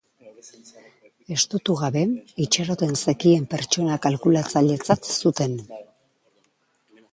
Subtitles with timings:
[1.35, 2.01] Estutu gabe,
[2.47, 5.57] itxaroten zekien pertsona kalkulatzailetzat zuten.